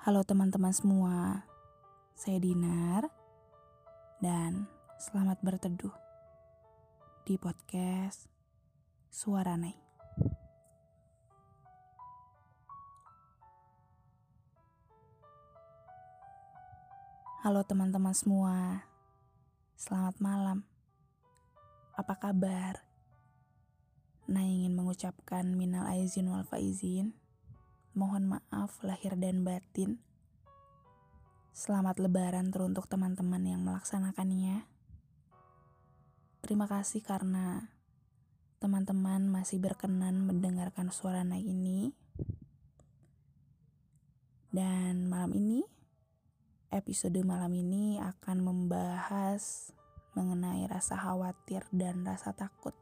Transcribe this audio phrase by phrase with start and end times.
[0.00, 1.44] Halo teman-teman semua,
[2.16, 3.12] saya Dinar
[4.24, 4.64] dan
[4.96, 5.92] selamat berteduh
[7.28, 8.24] di podcast
[9.12, 9.76] Suara Nai.
[17.44, 18.88] Halo teman-teman semua,
[19.76, 20.64] selamat malam.
[21.92, 22.80] Apa kabar?
[24.32, 27.12] Nah ingin mengucapkan minal aizin wal faizin
[27.90, 29.98] Mohon maaf lahir dan batin.
[31.50, 34.62] Selamat lebaran teruntuk teman-teman yang melaksanakannya.
[36.38, 37.66] Terima kasih karena
[38.62, 41.90] teman-teman masih berkenan mendengarkan suara naik ini.
[44.54, 45.66] Dan malam ini,
[46.70, 49.74] episode malam ini akan membahas
[50.14, 52.74] mengenai rasa khawatir dan rasa takut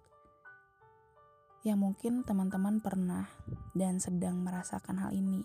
[1.68, 3.28] yang mungkin teman-teman pernah
[3.76, 5.44] dan sedang merasakan hal ini.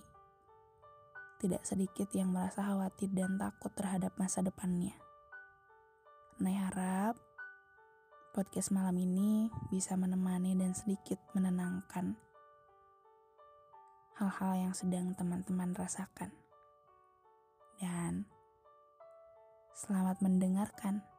[1.43, 4.95] Tidak sedikit yang merasa khawatir dan takut terhadap masa depannya.
[6.39, 7.19] Nay harap
[8.31, 12.15] podcast malam ini bisa menemani dan sedikit menenangkan
[14.17, 16.31] hal-hal yang sedang teman-teman rasakan.
[17.77, 18.25] Dan
[19.75, 21.12] selamat mendengarkan.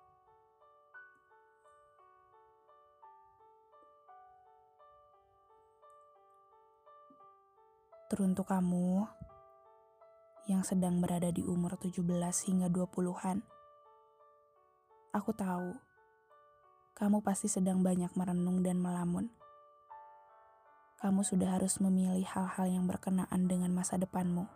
[8.04, 9.08] Teruntuk kamu
[10.44, 12.04] yang sedang berada di umur 17
[12.52, 13.40] hingga 20-an.
[15.16, 15.72] Aku tahu,
[17.00, 19.32] kamu pasti sedang banyak merenung dan melamun.
[21.00, 24.52] Kamu sudah harus memilih hal-hal yang berkenaan dengan masa depanmu.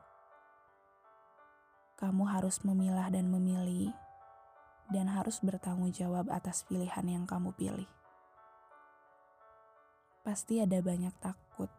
[1.97, 3.97] Kamu harus memilah dan memilih,
[4.93, 7.89] dan harus bertanggung jawab atas pilihan yang kamu pilih.
[10.21, 11.73] Pasti ada banyak takut,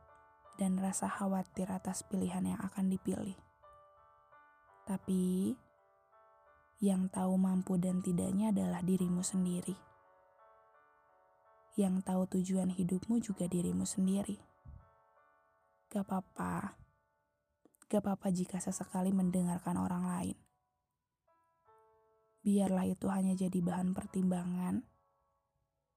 [0.60, 3.40] dan rasa khawatir atas pilihan yang akan dipilih.
[4.84, 5.56] Tapi,
[6.84, 9.80] yang tahu mampu dan tidaknya adalah dirimu sendiri.
[11.80, 14.36] Yang tahu tujuan hidupmu juga dirimu sendiri.
[15.88, 16.76] Gak apa-apa,
[17.88, 20.38] gak apa-apa jika sesekali mendengarkan orang lain.
[22.44, 24.84] Biarlah itu hanya jadi bahan pertimbangan.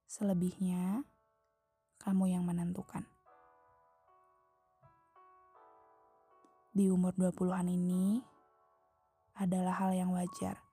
[0.07, 1.07] Selebihnya,
[1.99, 3.12] kamu yang menentukan.
[6.73, 8.25] Di umur 20-an ini
[9.37, 10.65] adalah hal yang wajar.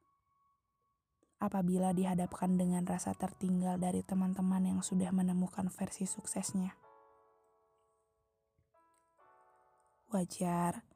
[1.44, 6.76] Apabila dihadapkan dengan rasa tertinggal dari teman-teman yang sudah menemukan versi suksesnya.
[10.16, 10.88] Wajar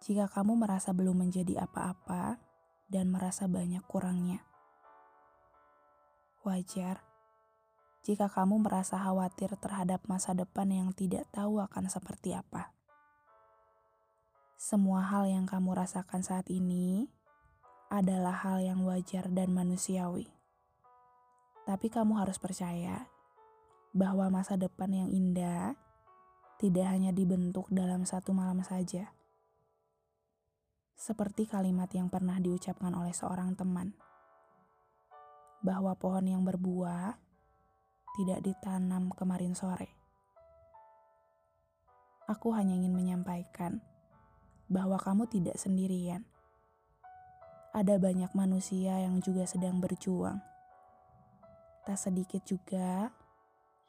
[0.00, 2.40] jika kamu merasa belum menjadi apa-apa
[2.88, 4.40] dan merasa banyak kurangnya.
[6.40, 7.04] Wajar
[8.00, 12.79] jika kamu merasa khawatir terhadap masa depan yang tidak tahu akan seperti apa.
[14.70, 17.10] Semua hal yang kamu rasakan saat ini
[17.90, 20.30] adalah hal yang wajar dan manusiawi.
[21.66, 23.10] Tapi kamu harus percaya
[23.90, 25.74] bahwa masa depan yang indah
[26.62, 29.10] tidak hanya dibentuk dalam satu malam saja.
[30.94, 33.90] Seperti kalimat yang pernah diucapkan oleh seorang teman,
[35.66, 37.18] bahwa pohon yang berbuah
[38.22, 39.90] tidak ditanam kemarin sore.
[42.30, 43.82] Aku hanya ingin menyampaikan
[44.70, 46.22] bahwa kamu tidak sendirian.
[47.74, 50.38] Ada banyak manusia yang juga sedang berjuang.
[51.82, 53.10] Tak sedikit juga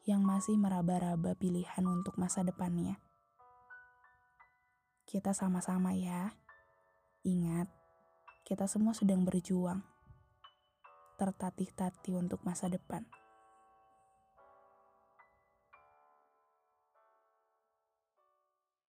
[0.10, 2.98] yang masih meraba-raba pilihan untuk masa depannya.
[5.06, 6.34] Kita sama-sama ya.
[7.22, 7.70] Ingat,
[8.42, 9.86] kita semua sedang berjuang.
[11.22, 13.06] Tertatih-tatih untuk masa depan.